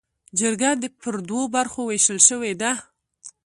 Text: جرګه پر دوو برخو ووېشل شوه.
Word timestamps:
جرګه 0.39 0.71
پر 1.01 1.15
دوو 1.27 1.41
برخو 1.55 1.79
ووېشل 1.83 2.19
شوه. 2.27 2.51